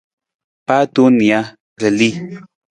Paa 0.65 0.83
tong 0.93 1.11
nija, 1.17 1.39
ra 1.81 1.89
li. 1.99 2.09